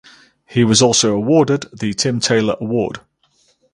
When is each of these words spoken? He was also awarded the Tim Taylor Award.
He 0.47 0.63
was 0.63 0.81
also 0.81 1.15
awarded 1.15 1.67
the 1.71 1.93
Tim 1.93 2.19
Taylor 2.19 2.55
Award. 2.59 3.01